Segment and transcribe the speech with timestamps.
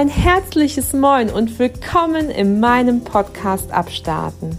[0.00, 4.58] Ein herzliches Moin und willkommen in meinem Podcast Abstarten.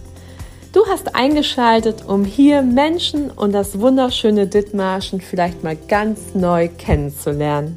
[0.72, 7.74] Du hast eingeschaltet, um hier Menschen und das wunderschöne Dithmarschen vielleicht mal ganz neu kennenzulernen.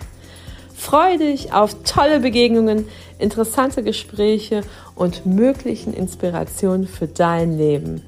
[0.75, 4.61] Freue dich auf tolle Begegnungen, interessante Gespräche
[4.93, 8.03] und möglichen Inspirationen für dein Leben.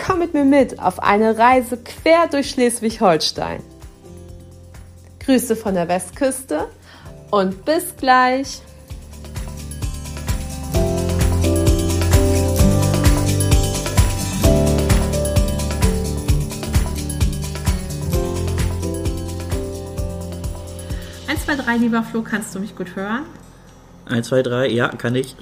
[0.00, 3.64] Komm mit mir mit auf eine Reise quer durch Schleswig-Holstein.
[5.18, 6.68] Grüße von der Westküste
[7.34, 8.62] und bis gleich.
[21.26, 23.24] Eins, zwei, drei, lieber Flo, kannst du mich gut hören?
[24.06, 25.34] 1, 2, 3, ja, kann ich.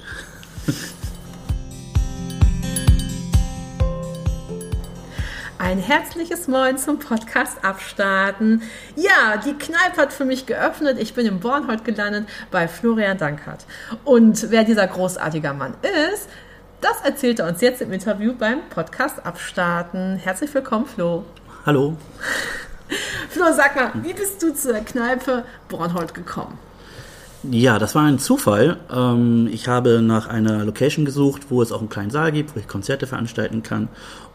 [5.73, 8.61] Ein herzliches Moin zum Podcast Abstarten.
[8.95, 10.99] Ja, die Kneipe hat für mich geöffnet.
[10.99, 13.65] Ich bin in Bornholz gelandet bei Florian Dankert.
[14.03, 15.73] Und wer dieser großartige Mann
[16.13, 16.29] ist,
[16.79, 20.17] das erzählt er uns jetzt im Interview beim Podcast Abstarten.
[20.17, 21.25] Herzlich willkommen, Flo.
[21.65, 21.97] Hallo.
[23.29, 26.59] Flo, sag mal, wie bist du zur Kneipe Bornholz gekommen?
[27.49, 28.77] Ja, das war ein Zufall.
[28.93, 32.59] Ähm, ich habe nach einer Location gesucht, wo es auch einen kleinen Saal gibt, wo
[32.59, 33.89] ich Konzerte veranstalten kann.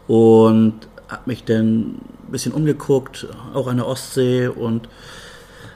[0.05, 0.73] Und
[1.09, 4.87] habe mich dann ein bisschen umgeguckt, auch an der Ostsee und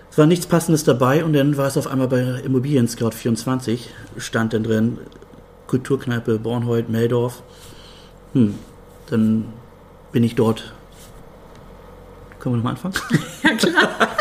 [0.09, 3.89] es war nichts Passendes dabei und dann war es auf einmal bei Immobilien Scout 24,
[4.17, 4.99] stand dann drin,
[5.65, 7.41] Kulturkneipe Bornhold, Meldorf.
[8.33, 8.53] Hm,
[9.09, 9.45] dann
[10.11, 10.71] bin ich dort.
[12.39, 12.95] Können wir nochmal anfangen?
[13.43, 13.89] Ja, klar.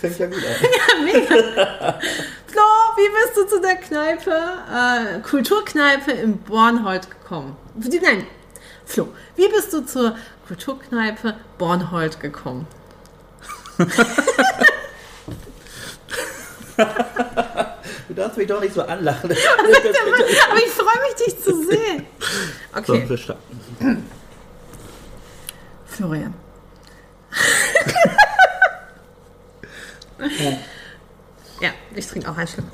[0.00, 0.42] Fängt ja gut an.
[0.62, 1.98] Ja, mega.
[2.98, 7.56] Wie bist du zu der Kneipe, äh, Kulturkneipe in Bornhold gekommen?
[7.76, 8.26] Nein,
[8.84, 10.16] Flo, wie bist du zur
[10.48, 12.66] Kulturkneipe Bornhold gekommen?
[18.08, 19.30] Du darfst mich doch nicht so anlachen.
[19.58, 22.06] Aber ich freue mich, dich zu sehen.
[22.86, 24.10] So, Okay, verstanden.
[25.86, 26.34] Florian.
[31.60, 32.66] Ja, ich trinke auch einen Schluck.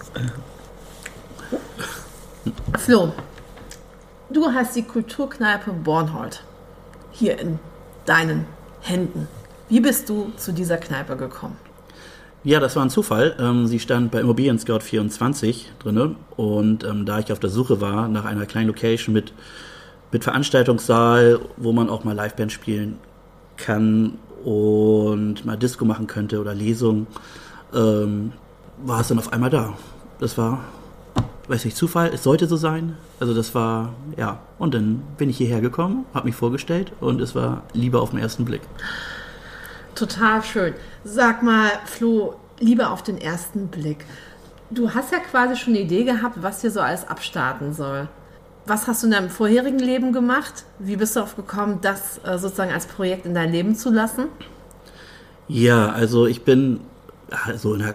[2.84, 3.14] Flo,
[4.28, 6.42] du hast die Kulturkneipe Bornhold
[7.12, 7.58] hier in
[8.04, 8.44] deinen
[8.82, 9.26] Händen.
[9.70, 11.56] Wie bist du zu dieser Kneipe gekommen?
[12.42, 13.36] Ja, das war ein Zufall.
[13.40, 17.80] Ähm, sie stand bei Immobilien Scout 24 drinne und ähm, da ich auf der Suche
[17.80, 19.32] war nach einer kleinen Location mit,
[20.12, 22.98] mit Veranstaltungssaal, wo man auch mal Liveband spielen
[23.56, 27.06] kann und mal Disco machen könnte oder Lesung,
[27.72, 28.32] ähm,
[28.84, 29.72] war es dann auf einmal da.
[30.20, 30.60] Das war,
[31.48, 32.96] weiß nicht, Zufall, es sollte so sein.
[33.20, 37.34] Also das war, ja, und dann bin ich hierher gekommen, habe mich vorgestellt und es
[37.34, 38.62] war Liebe auf den ersten Blick.
[39.94, 40.74] Total schön.
[41.04, 44.04] Sag mal, Flo, lieber auf den ersten Blick.
[44.70, 48.08] Du hast ja quasi schon eine Idee gehabt, was hier so alles abstarten soll.
[48.66, 50.64] Was hast du in deinem vorherigen Leben gemacht?
[50.78, 54.28] Wie bist du darauf gekommen, das äh, sozusagen als Projekt in dein Leben zu lassen?
[55.48, 56.80] Ja, also ich bin
[57.28, 57.94] also in der,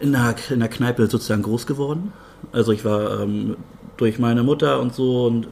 [0.00, 2.12] in der, in der Kneipe sozusagen groß geworden.
[2.52, 3.56] Also ich war ähm,
[3.96, 5.48] durch meine Mutter und so und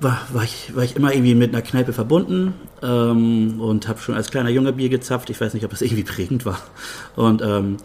[0.00, 4.14] war, war, ich, war ich immer irgendwie mit einer Kneipe verbunden ähm, und habe schon
[4.14, 5.30] als kleiner Junge Bier gezapft.
[5.30, 6.58] Ich weiß nicht, ob das irgendwie prägend war.
[7.14, 7.76] Und ähm,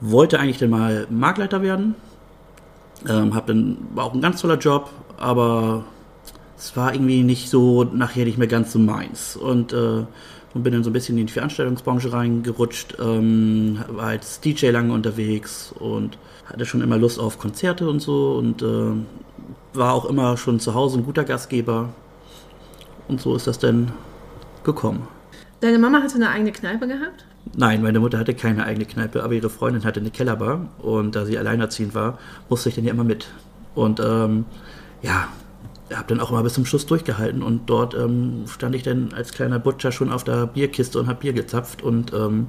[0.00, 1.94] wollte eigentlich dann mal Marktleiter werden.
[3.08, 5.84] Ähm, hab dann, war auch ein ganz toller Job, aber
[6.56, 9.36] es war irgendwie nicht so, nachher nicht mehr ganz so meins.
[9.36, 10.04] Und, äh,
[10.54, 14.92] und bin dann so ein bisschen in die Veranstaltungsbranche reingerutscht, ähm, war als DJ lange
[14.92, 18.92] unterwegs und hatte schon immer Lust auf Konzerte und so und äh,
[19.74, 21.90] war auch immer schon zu Hause ein guter Gastgeber.
[23.08, 23.92] Und so ist das dann
[24.64, 25.08] gekommen.
[25.60, 27.24] Deine Mama hatte eine eigene Kneipe gehabt?
[27.54, 31.24] Nein, meine Mutter hatte keine eigene Kneipe, aber ihre Freundin hatte eine Kellerbar und da
[31.24, 32.18] sie alleinerziehend war,
[32.48, 33.28] musste ich dann ja immer mit.
[33.74, 34.44] Und ähm,
[35.02, 35.28] ja,
[35.96, 39.32] habe dann auch immer bis zum Schluss durchgehalten und dort ähm, stand ich dann als
[39.32, 42.48] kleiner Butcher schon auf der Bierkiste und habe Bier gezapft und ähm,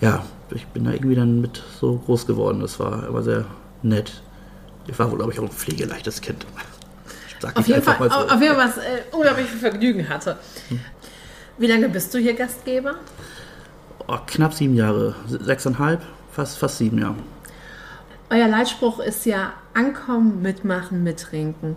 [0.00, 2.60] ja, ich bin da irgendwie dann mit so groß geworden.
[2.60, 3.44] Das war immer sehr
[3.82, 4.22] nett.
[4.86, 6.44] Ich war wohl, glaube ich, auch ein pflegeleichtes Kind.
[7.40, 8.34] Sag Auf ich jeden einfach Fall, mal so.
[8.34, 10.38] auf jeden Fall was äh, unglaublich viel Vergnügen hatte.
[11.58, 12.94] Wie lange bist du hier Gastgeber?
[14.08, 17.16] Oh, knapp sieben Jahre, sechseinhalb, fast, fast sieben Jahre.
[18.30, 21.76] Euer Leitspruch ist ja Ankommen, mitmachen, mittrinken.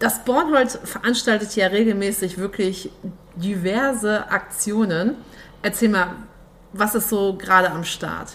[0.00, 2.90] Das Bornholz veranstaltet ja regelmäßig wirklich
[3.36, 5.14] diverse Aktionen.
[5.60, 6.16] Erzähl mal,
[6.72, 8.32] was ist so gerade am Start?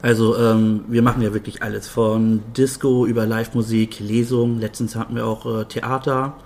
[0.00, 4.58] Also ähm, wir machen ja wirklich alles, von Disco über Live-Musik, Lesungen.
[4.58, 6.38] Letztens hatten wir auch äh, Theater.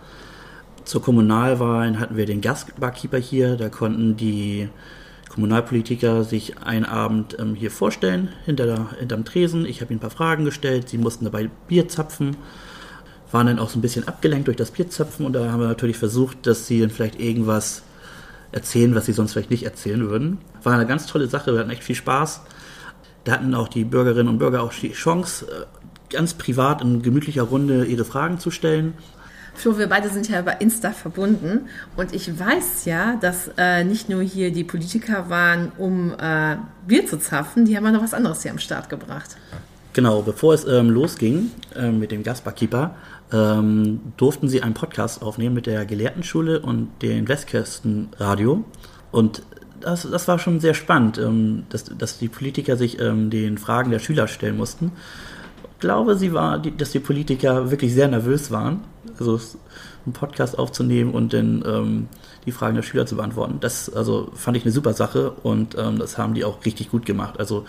[0.85, 3.56] Zur Kommunalwahlen hatten wir den Gastbarkeeper hier.
[3.56, 4.69] Da konnten die
[5.29, 9.67] Kommunalpolitiker sich einen Abend ähm, hier vorstellen, hinter der, hinterm Tresen.
[9.67, 10.89] Ich habe ihnen ein paar Fragen gestellt.
[10.89, 12.37] Sie mussten dabei Bier zapfen.
[13.32, 15.27] Waren dann auch so ein bisschen abgelenkt durch das Bierzapfen.
[15.27, 17.82] Und da haben wir natürlich versucht, dass sie dann vielleicht irgendwas
[18.53, 20.38] erzählen, was sie sonst vielleicht nicht erzählen würden.
[20.62, 21.53] War eine ganz tolle Sache.
[21.53, 22.43] Wir hatten echt viel Spaß.
[23.25, 27.43] Da hatten auch die Bürgerinnen und Bürger auch die Chance, äh, ganz privat in gemütlicher
[27.43, 28.94] Runde ihre Fragen zu stellen.
[29.55, 34.09] Flo, wir beide sind ja über Insta verbunden und ich weiß ja, dass äh, nicht
[34.09, 36.56] nur hier die Politiker waren, um äh,
[36.87, 39.37] Bier zu zapfen, die haben ja noch was anderes hier am Start gebracht.
[39.93, 42.95] Genau, bevor es ähm, losging äh, mit dem Gastbarkeeper,
[43.33, 48.65] ähm, durften sie einen Podcast aufnehmen mit der Gelehrtenschule und den Westküstenradio.
[49.11, 49.43] Und
[49.81, 53.91] das, das war schon sehr spannend, ähm, dass, dass die Politiker sich ähm, den Fragen
[53.91, 54.93] der Schüler stellen mussten.
[55.75, 58.85] Ich glaube, sie war, dass die Politiker wirklich sehr nervös waren,
[59.19, 59.41] also
[60.05, 62.09] einen Podcast aufzunehmen und dann ähm,
[62.47, 63.59] die Fragen der Schüler zu beantworten.
[63.61, 67.07] Das also fand ich eine super Sache und ähm, das haben die auch richtig gut
[67.07, 67.41] gemacht.
[67.41, 67.65] Also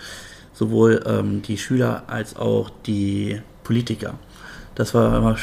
[0.62, 4.14] sowohl ähm, die Schüler als auch die Politiker.
[4.76, 5.36] Das war immer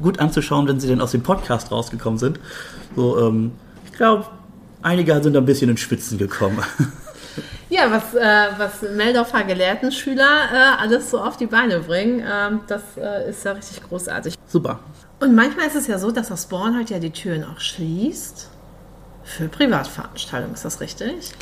[0.00, 2.40] gut anzuschauen, wenn sie dann aus dem Podcast rausgekommen sind.
[2.96, 3.52] So, ähm,
[3.84, 4.24] ich glaube,
[4.80, 6.58] einige sind ein bisschen in Schwitzen gekommen.
[7.70, 12.82] Ja, was, äh, was Meldorfer Gelehrtenschüler äh, alles so auf die Beine bringen, äh, das
[13.26, 14.34] ist ja richtig großartig.
[14.46, 14.80] Super.
[15.20, 18.50] Und manchmal ist es ja so, dass das Born halt ja die Türen auch schließt
[19.24, 20.52] für Privatveranstaltungen.
[20.52, 21.32] Ist das richtig?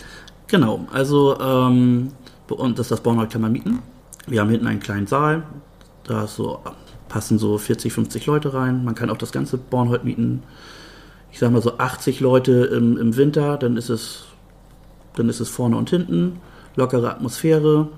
[0.47, 2.13] Genau, also ähm,
[2.55, 3.81] und das, das Bornhold kann man mieten.
[4.27, 5.43] Wir haben hinten einen kleinen Saal,
[6.05, 6.61] da so,
[7.09, 8.85] passen so 40, 50 Leute rein.
[8.85, 10.43] Man kann auch das ganze Bornhold mieten.
[11.33, 14.25] Ich sage mal so 80 Leute im, im Winter, dann ist es
[15.15, 16.41] dann ist es vorne und hinten,
[16.77, 17.89] lockere Atmosphäre.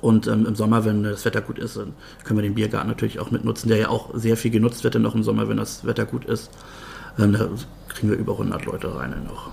[0.00, 1.92] Und ähm, im Sommer, wenn das Wetter gut ist, dann
[2.24, 5.14] können wir den Biergarten natürlich auch mitnutzen, der ja auch sehr viel genutzt wird, noch
[5.14, 6.50] im Sommer, wenn das Wetter gut ist.
[7.18, 7.48] Ähm, da
[7.88, 9.50] kriegen wir über 100 Leute rein noch.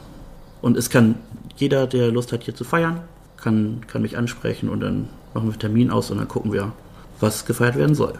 [0.62, 1.16] Und es kann
[1.58, 3.02] jeder, der Lust hat, hier zu feiern,
[3.42, 6.72] kann, kann mich ansprechen und dann machen wir einen Termin aus und dann gucken wir,
[7.20, 8.14] was gefeiert werden soll.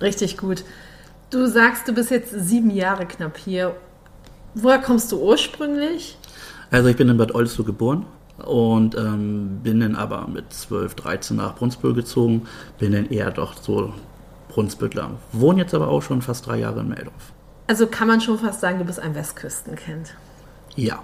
[0.00, 0.64] Richtig gut.
[1.30, 3.74] Du sagst, du bist jetzt sieben Jahre knapp hier.
[4.54, 6.18] Woher kommst du ursprünglich?
[6.70, 8.06] Also ich bin in Bad Oldesloe geboren
[8.44, 12.46] und ähm, bin dann aber mit 12, 13 nach Brunsbüttel gezogen,
[12.78, 13.94] bin dann eher doch so
[14.48, 15.12] Brunsbüttler.
[15.32, 17.32] Wohne jetzt aber auch schon fast drei Jahre in Meldorf.
[17.66, 20.14] Also kann man schon fast sagen, du bist ein Westküstenkind.
[20.76, 21.02] Ja.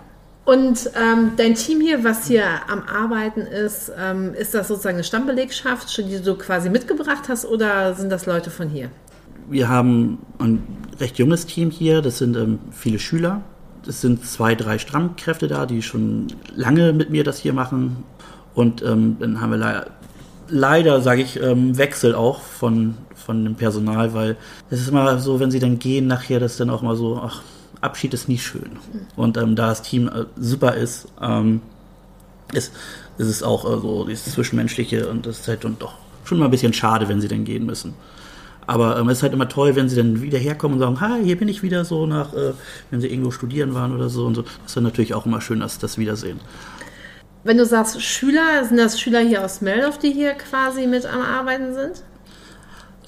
[0.48, 5.04] Und ähm, dein Team hier, was hier am Arbeiten ist, ähm, ist das sozusagen eine
[5.04, 8.90] Stammbelegschaft, die du quasi mitgebracht hast oder sind das Leute von hier?
[9.50, 10.62] Wir haben ein
[10.98, 13.42] recht junges Team hier, das sind ähm, viele Schüler,
[13.86, 18.04] es sind zwei, drei Stammkräfte da, die schon lange mit mir das hier machen.
[18.54, 19.90] Und ähm, dann haben wir leider,
[20.48, 24.38] leider sage ich, ähm, Wechsel auch von, von dem Personal, weil
[24.70, 27.20] es ist immer so, wenn sie dann gehen nachher, das ist dann auch mal so,
[27.22, 27.42] ach,
[27.80, 28.78] Abschied ist nie schön.
[29.16, 31.60] Und ähm, da das Team äh, super ist, ähm,
[32.52, 32.72] ist,
[33.18, 35.94] ist es auch äh, so dieses Zwischenmenschliche und das ist halt und doch
[36.24, 37.94] schon mal ein bisschen schade, wenn sie dann gehen müssen.
[38.66, 41.24] Aber ähm, es ist halt immer toll, wenn sie dann wieder herkommen und sagen, hi,
[41.24, 42.52] hier bin ich wieder so nach, äh,
[42.90, 44.42] wenn sie irgendwo studieren waren oder so und so.
[44.42, 46.38] Das ist dann natürlich auch immer schön, dass das Wiedersehen.
[47.44, 51.22] Wenn du sagst Schüler, sind das Schüler hier aus Meldorf, die hier quasi mit am
[51.22, 52.02] Arbeiten sind?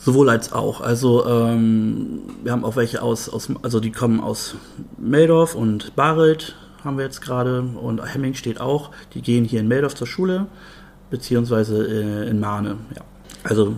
[0.03, 0.81] Sowohl als auch.
[0.81, 4.55] Also ähm, wir haben auch welche aus, aus, also die kommen aus
[4.97, 8.91] Meldorf und Barelt haben wir jetzt gerade und Hemming steht auch.
[9.13, 10.47] Die gehen hier in Meldorf zur Schule,
[11.11, 12.79] beziehungsweise äh, in Mahne.
[12.97, 13.03] Ja.
[13.45, 13.75] Also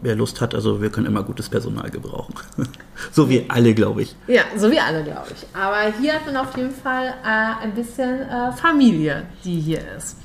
[0.00, 2.34] wer Lust hat, also wir können immer gutes Personal gebrauchen.
[3.12, 4.16] so wie alle, glaube ich.
[4.26, 5.46] Ja, so wie alle, glaube ich.
[5.54, 10.16] Aber hier hat man auf jeden Fall äh, ein bisschen äh, Familie, die hier ist.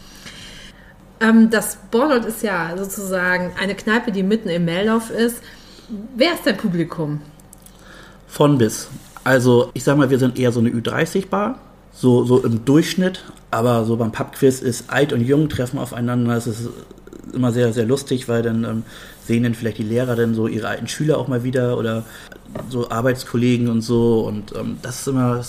[1.20, 5.42] Ähm, das Bornhold ist ja sozusagen eine Kneipe, die mitten im Meldorf ist.
[6.16, 7.22] Wer ist dein Publikum?
[8.28, 8.90] Von bis.
[9.24, 11.60] Also ich sage mal, wir sind eher so eine Ü30-Bar,
[11.92, 16.36] so, so im Durchschnitt, aber so beim Pubquiz ist alt und jung treffen aufeinander.
[16.36, 16.70] Es ist
[17.34, 18.84] immer sehr, sehr lustig, weil dann ähm,
[19.26, 22.04] sehen dann vielleicht die Lehrer dann so ihre alten Schüler auch mal wieder oder
[22.70, 24.22] so Arbeitskollegen und so.
[24.22, 25.44] Und ähm, das ist immer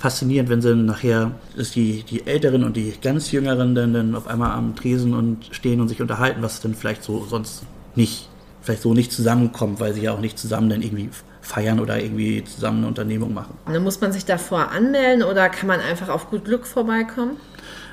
[0.00, 4.26] faszinierend, wenn sie nachher ist die, die Älteren und die ganz Jüngeren dann, dann auf
[4.26, 7.64] einmal am Tresen und stehen und sich unterhalten, was dann vielleicht so sonst
[7.94, 8.30] nicht,
[8.62, 11.10] vielleicht so nicht zusammenkommt, weil sie ja auch nicht zusammen dann irgendwie
[11.42, 13.58] feiern oder irgendwie zusammen eine Unternehmung machen.
[13.66, 17.36] Und dann muss man sich davor anmelden oder kann man einfach auf gut Glück vorbeikommen?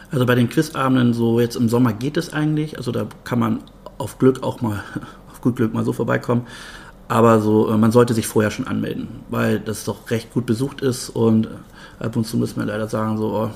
[0.09, 2.77] Also bei den Quizabenden so jetzt im Sommer geht es eigentlich.
[2.77, 3.63] Also da kann man
[3.97, 4.81] auf Glück auch mal,
[5.29, 6.47] auf gut Glück mal so vorbeikommen.
[7.07, 10.81] Aber so, äh, man sollte sich vorher schon anmelden, weil das doch recht gut besucht
[10.81, 11.47] ist und
[11.99, 13.49] ab und zu müssen wir leider sagen, so, oh,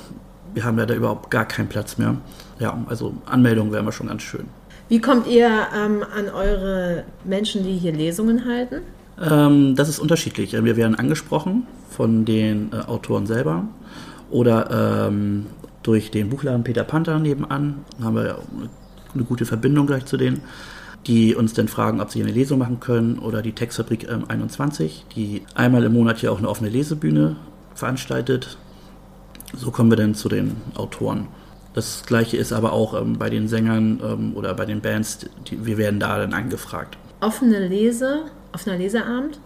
[0.53, 2.15] wir haben leider überhaupt gar keinen Platz mehr.
[2.59, 4.45] Ja, also Anmeldung wäre mal schon ganz schön.
[4.89, 8.81] Wie kommt ihr ähm, an eure Menschen, die hier Lesungen halten?
[9.21, 10.51] Ähm, das ist unterschiedlich.
[10.51, 13.65] Wir werden angesprochen von den äh, Autoren selber
[14.29, 15.45] oder ähm,
[15.83, 17.85] durch den Buchladen Peter Panther nebenan.
[17.99, 18.37] Da haben wir ja
[19.13, 20.41] eine gute Verbindung gleich zu denen,
[21.07, 25.05] die uns dann fragen, ob sie eine Lesung machen können oder die Textfabrik ähm, 21,
[25.15, 27.37] die einmal im Monat hier auch eine offene Lesebühne
[27.73, 28.57] veranstaltet.
[29.55, 31.27] So kommen wir dann zu den Autoren.
[31.73, 35.65] Das gleiche ist aber auch ähm, bei den Sängern ähm, oder bei den Bands, die,
[35.65, 36.97] wir werden da dann angefragt.
[37.21, 39.39] Offene Lese, offener Leseabend?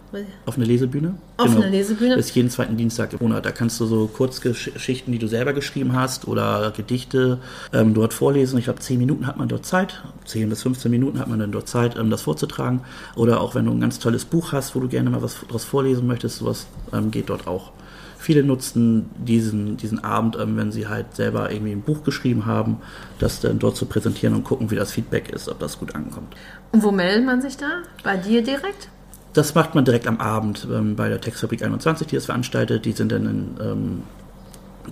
[0.46, 1.14] Offene Lesebühne?
[1.36, 1.68] Offene genau.
[1.70, 2.16] Lesebühne?
[2.16, 3.44] Das ist jeden zweiten Dienstag im Monat.
[3.44, 7.38] Da kannst du so Kurzgeschichten, die du selber geschrieben hast oder Gedichte
[7.72, 8.58] ähm, dort vorlesen.
[8.58, 10.02] Ich glaube, zehn Minuten hat man dort Zeit.
[10.24, 12.80] Zehn bis 15 Minuten hat man dann dort Zeit, ähm, das vorzutragen.
[13.14, 15.64] Oder auch wenn du ein ganz tolles Buch hast, wo du gerne mal was daraus
[15.64, 17.72] vorlesen möchtest, sowas ähm, geht dort auch.
[18.18, 22.78] Viele nutzen diesen, diesen Abend, ähm, wenn sie halt selber irgendwie ein Buch geschrieben haben,
[23.18, 26.34] das dann dort zu präsentieren und gucken, wie das Feedback ist, ob das gut ankommt.
[26.72, 27.82] Und wo meldet man sich da?
[28.02, 28.88] Bei dir direkt?
[29.32, 32.84] Das macht man direkt am Abend ähm, bei der Textfabrik 21, die das veranstaltet.
[32.84, 34.02] Die sind dann in, ähm,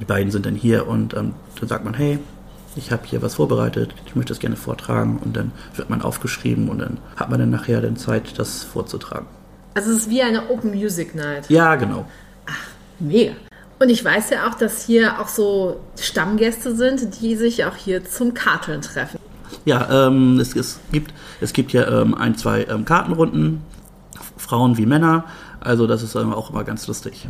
[0.01, 2.19] die beiden sind dann hier und ähm, dann sagt man, hey,
[2.77, 6.69] ich habe hier was vorbereitet, ich möchte das gerne vortragen und dann wird man aufgeschrieben
[6.69, 9.27] und dann hat man dann nachher dann Zeit, das vorzutragen.
[9.75, 11.51] Also es ist wie eine Open Music Night.
[11.51, 12.07] Ja, genau.
[12.99, 13.35] Mega.
[13.79, 18.05] Und ich weiß ja auch, dass hier auch so Stammgäste sind, die sich auch hier
[18.05, 19.19] zum Karteln treffen.
[19.65, 23.63] Ja, ähm, es, es, gibt, es gibt ja ähm, ein, zwei ähm, Kartenrunden,
[24.37, 25.25] Frauen wie Männer.
[25.61, 27.27] Also das ist auch immer ganz lustig.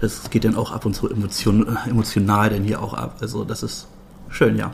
[0.00, 3.16] Das geht dann auch ab und zu emotion, emotional denn hier auch ab.
[3.20, 3.86] Also das ist
[4.28, 4.72] schön, ja.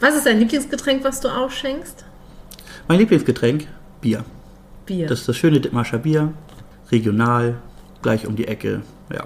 [0.00, 2.04] Was ist dein Lieblingsgetränk, was du aufschenkst?
[2.88, 3.68] Mein Lieblingsgetränk?
[4.00, 4.24] Bier.
[4.86, 5.06] Bier.
[5.06, 6.32] Das ist das schöne Dittmarscher Bier,
[6.90, 7.56] regional,
[8.02, 9.24] gleich um die Ecke, ja.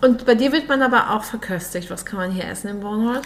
[0.00, 1.90] Und bei dir wird man aber auch verköstigt.
[1.90, 3.22] Was kann man hier essen in Bornholm?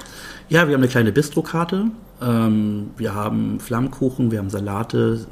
[0.48, 1.90] Ja, wir haben eine kleine Bistrokarte.
[2.22, 5.26] Ähm, wir haben Flammkuchen, wir haben Salate,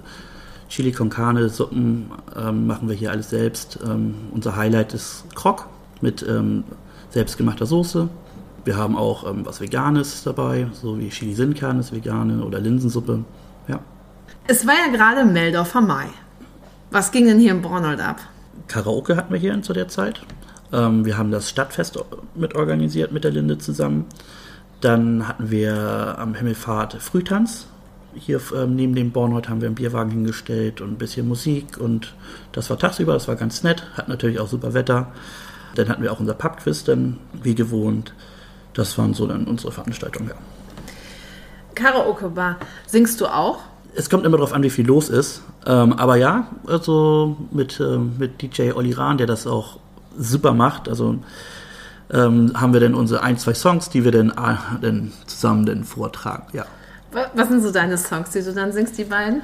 [0.68, 3.78] Chili con Carne, Suppen ähm, machen wir hier alles selbst.
[3.84, 5.66] Ähm, unser Highlight ist Krok
[6.00, 6.64] mit ähm,
[7.10, 8.08] selbstgemachter Soße.
[8.64, 13.24] Wir haben auch ähm, was Veganes dabei, so wie Chili Sinnkern ist vegane oder Linsensuppe.
[13.66, 13.80] Ja.
[14.46, 16.06] Es war ja gerade Meldorfer Mai.
[16.90, 18.20] Was ging denn hier in Bornholm ab?
[18.68, 20.20] Karaoke hatten wir hier zu der Zeit.
[20.72, 21.98] Ähm, wir haben das Stadtfest
[22.34, 24.06] mit organisiert mit der Linde zusammen.
[24.80, 27.66] Dann hatten wir am Himmelfahrt Frühtanz.
[28.14, 32.14] Hier ähm, neben dem Bornhold haben wir einen Bierwagen hingestellt und ein bisschen Musik und
[32.52, 35.12] das war tagsüber, das war ganz nett, hat natürlich auch super Wetter.
[35.76, 38.12] Dann hatten wir auch unser Pubquiz dann wie gewohnt.
[38.74, 40.34] Das waren so dann unsere Veranstaltungen, ja.
[41.76, 43.60] Karaoke-Bar, singst du auch?
[43.94, 45.42] Es kommt immer darauf an, wie viel los ist.
[45.66, 49.78] Ähm, aber ja, also mit, ähm, mit DJ Olli Rahn, der das auch
[50.16, 50.88] super macht.
[50.88, 51.18] Also
[52.12, 54.32] ähm, haben wir dann unsere ein, zwei Songs, die wir dann,
[54.80, 56.66] dann zusammen dann vortragen, ja.
[57.12, 59.42] Was sind so deine Songs, die du dann singst, die beiden?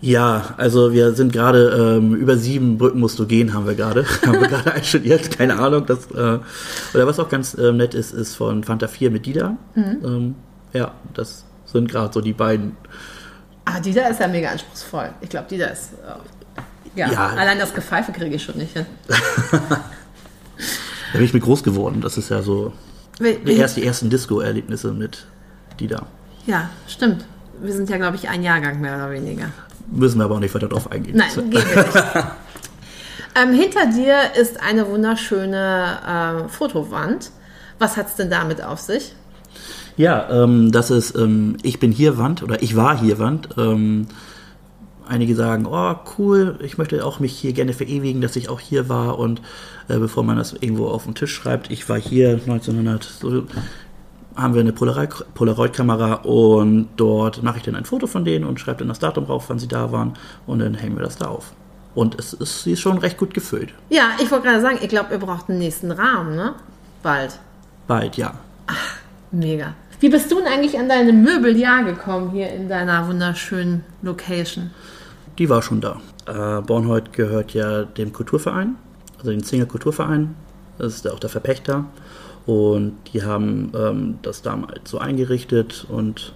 [0.00, 4.04] Ja, also wir sind gerade ähm, über sieben Brücken musst du gehen, haben wir gerade.
[4.26, 5.86] haben wir gerade einstudiert, keine Ahnung.
[5.86, 6.40] Das, äh,
[6.94, 9.56] oder was auch ganz äh, nett ist, ist von Fanta 4 mit Dida.
[9.74, 9.98] Mhm.
[10.04, 10.34] Ähm,
[10.72, 12.76] ja, das sind gerade so die beiden.
[13.72, 15.10] Ah, Dida ist ja mega anspruchsvoll.
[15.20, 15.92] Ich glaube, Dida ist.
[15.94, 18.84] Äh, ja, ja, allein das Gepfeife kriege ich schon nicht hin.
[19.08, 19.84] da
[21.14, 22.02] bin ich mit groß geworden.
[22.02, 22.72] Das ist ja so.
[23.18, 23.56] Wie, wie?
[23.56, 25.26] Erst die ersten Disco-Erlebnisse mit
[25.80, 26.06] Dida.
[26.46, 27.24] Ja, stimmt.
[27.62, 29.46] Wir sind ja, glaube ich, ein Jahrgang mehr oder weniger.
[29.90, 31.16] Müssen wir aber auch nicht weiter drauf eingehen.
[31.16, 31.96] Nein, gehen wir nicht.
[33.36, 37.30] ähm, hinter dir ist eine wunderschöne äh, Fotowand.
[37.78, 39.14] Was hat es denn damit auf sich?
[39.96, 43.48] Ja, ähm, das ist ähm, Ich bin hier Wand oder Ich war hier Wand.
[43.58, 44.06] Ähm,
[45.06, 48.88] einige sagen, oh cool, ich möchte auch mich hier gerne verewigen, dass ich auch hier
[48.88, 49.42] war und
[49.88, 53.44] äh, bevor man das irgendwo auf den Tisch schreibt, ich war hier 1900, so,
[54.34, 58.78] haben wir eine Polaroid-Kamera und dort mache ich dann ein Foto von denen und schreibe
[58.78, 60.14] dann das Datum drauf, wann sie da waren
[60.46, 61.52] und dann hängen wir das da auf.
[61.94, 63.74] Und es ist, sie ist schon recht gut gefüllt.
[63.90, 66.54] Ja, ich wollte gerade sagen, ich glaube, ihr braucht einen nächsten Rahmen, ne?
[67.02, 67.38] Bald.
[67.86, 68.32] Bald, ja.
[68.66, 68.96] Ach,
[69.30, 69.74] mega.
[70.02, 74.72] Wie bist du denn eigentlich an deine Möbeljahr gekommen hier in deiner wunderschönen Location?
[75.38, 76.00] Die war schon da.
[76.26, 78.74] Äh, Bornhold gehört ja dem Kulturverein,
[79.18, 80.34] also dem Zinger Kulturverein.
[80.76, 81.84] Das ist auch der Verpächter.
[82.46, 86.32] Und die haben ähm, das damals so eingerichtet und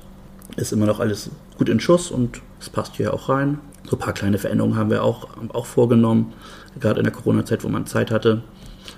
[0.54, 3.58] ist immer noch alles gut in Schuss und es passt hier auch rein.
[3.82, 6.35] So ein paar kleine Veränderungen haben wir auch, auch vorgenommen.
[6.78, 8.44] Gerade in der Corona-Zeit, wo man Zeit hatte,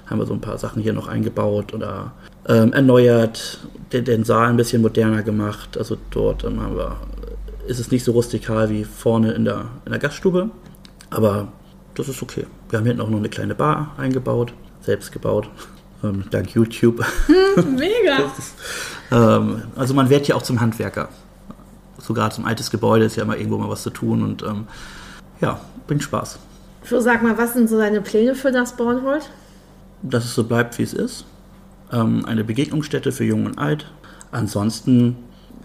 [0.07, 2.13] haben wir so ein paar Sachen hier noch eingebaut oder
[2.47, 3.61] ähm, erneuert,
[3.93, 5.77] den, den, Saal ein bisschen moderner gemacht.
[5.77, 6.97] Also dort ähm, haben wir,
[7.67, 10.51] ist es nicht so rustikal wie vorne in der, in der Gaststube,
[11.11, 11.49] aber
[11.95, 12.47] das ist okay.
[12.71, 15.49] Wir haben hinten auch noch eine kleine Bar eingebaut, selbst gebaut
[16.05, 17.05] ähm, dank YouTube.
[17.27, 18.33] Hm, mega!
[18.39, 18.55] ist,
[19.11, 21.09] ähm, also man wird ja auch zum Handwerker.
[21.99, 24.67] So gerade zum altes Gebäude ist ja immer irgendwo mal was zu tun und ähm,
[25.41, 26.39] ja, bringt Spaß.
[26.85, 29.29] So, sag mal, was sind so deine Pläne für das Bornhold?
[30.03, 31.25] Dass es so bleibt, wie es ist.
[31.93, 33.91] Ähm, eine Begegnungsstätte für Jung und Alt.
[34.31, 35.17] Ansonsten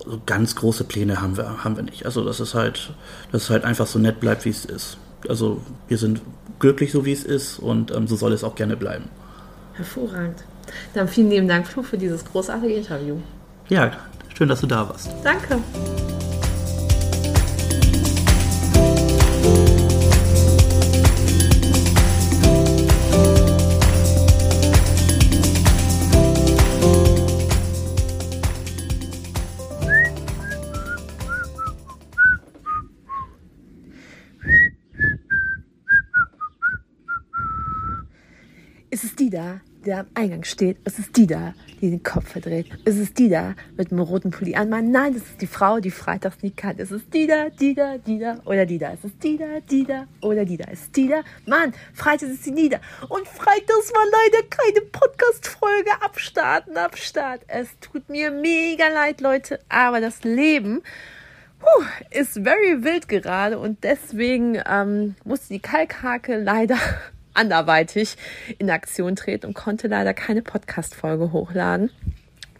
[0.06, 2.06] so ganz große Pläne haben wir, haben wir nicht.
[2.06, 2.94] Also dass es halt,
[3.32, 4.98] dass es halt einfach so nett bleibt, wie es ist.
[5.30, 6.22] Also wir sind
[6.60, 9.06] glücklich, so wie es ist und ähm, so soll es auch gerne bleiben.
[9.74, 10.44] Hervorragend.
[10.94, 13.18] Dann vielen lieben Dank, Flo, für dieses großartige Interview.
[13.70, 13.92] Ja,
[14.36, 15.10] schön, dass du da warst.
[15.24, 15.60] Danke.
[39.86, 40.78] Die am Eingang steht.
[40.84, 42.68] Es ist die da, die den Kopf verdreht.
[42.86, 44.70] Es ist die da mit dem roten Pulli an.
[44.70, 46.76] Mann, nein, das ist die Frau, die freitags nie kann.
[46.78, 48.94] Es ist die da, die da, die da oder die da.
[48.94, 50.66] Es ist die da, die da oder die da.
[50.72, 51.22] Es ist die da.
[51.46, 52.80] Mann, freitags ist sie nieder.
[53.10, 55.92] Und freitags war leider keine Podcast-Folge.
[56.02, 57.42] Abstarten, abstart.
[57.48, 59.60] Es tut mir mega leid, Leute.
[59.70, 60.82] Aber das Leben
[61.60, 66.78] puh, ist very wild gerade und deswegen ähm, musste die Kalkhake leider
[67.34, 68.16] anderweitig
[68.58, 71.90] in Aktion treten und konnte leider keine Podcast-Folge hochladen.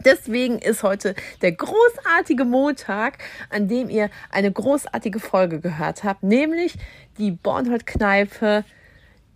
[0.04, 6.74] Deswegen ist heute der großartige Montag, an dem ihr eine großartige Folge gehört habt, nämlich
[7.16, 8.64] die Bornhold-Kneipe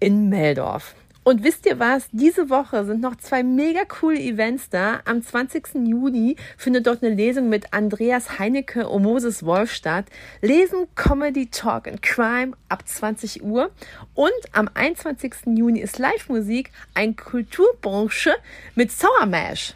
[0.00, 0.94] in Meldorf.
[1.28, 2.08] Und wisst ihr was?
[2.10, 5.00] Diese Woche sind noch zwei mega coole Events da.
[5.04, 5.74] Am 20.
[5.86, 10.06] Juni findet dort eine Lesung mit Andreas Heinecke und Moses Wolf statt.
[10.40, 13.70] Lesen, Comedy, Talk and Crime ab 20 Uhr.
[14.14, 15.54] Und am 21.
[15.54, 18.32] Juni ist Live-Musik, ein Kulturbranche
[18.74, 19.74] mit Sour Mash.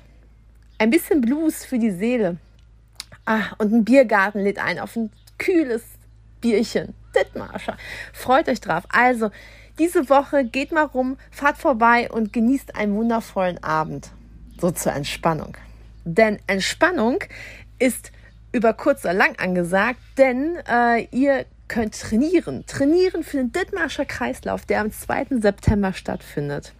[0.78, 2.38] Ein bisschen Blues für die Seele.
[3.26, 5.82] Ah, und ein Biergarten lädt ein auf ein kühles
[6.40, 6.94] Bierchen.
[7.14, 7.76] Dittmarscher.
[8.14, 8.84] Freut euch drauf.
[8.88, 9.30] Also,
[9.82, 14.10] diese Woche geht mal rum, fahrt vorbei und genießt einen wundervollen Abend.
[14.60, 15.56] So zur Entspannung.
[16.04, 17.18] Denn Entspannung
[17.80, 18.12] ist
[18.52, 22.64] über kurz oder lang angesagt, denn äh, ihr könnt trainieren.
[22.68, 25.40] Trainieren für den Dithmarscher Kreislauf, der am 2.
[25.40, 26.74] September stattfindet.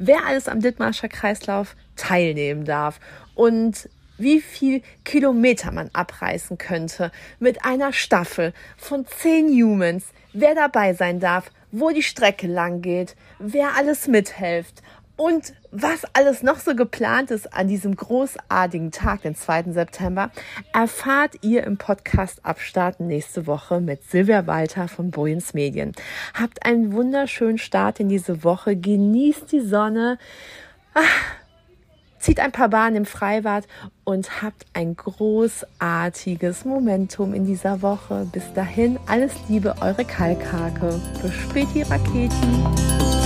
[0.00, 2.98] Wer alles am Dithmarscher Kreislauf teilnehmen darf
[3.36, 3.88] und
[4.18, 11.20] wie viel Kilometer man abreißen könnte mit einer Staffel von 10 Humans, wer dabei sein
[11.20, 14.82] darf, wo die Strecke lang geht, wer alles mithilft
[15.16, 19.72] und was alles noch so geplant ist an diesem großartigen Tag, den 2.
[19.72, 20.30] September,
[20.72, 25.92] erfahrt ihr im Podcast Abstarten nächste Woche mit Silvia Walter von Boyens Medien.
[26.34, 30.18] Habt einen wunderschönen Start in diese Woche, genießt die Sonne.
[30.94, 31.41] Ach,
[32.22, 33.64] zieht ein paar Bahnen im Freibad
[34.04, 38.26] und habt ein großartiges Momentum in dieser Woche.
[38.32, 41.00] Bis dahin, alles Liebe, eure Kalkhake.
[41.20, 43.21] Bis späti, Raketi.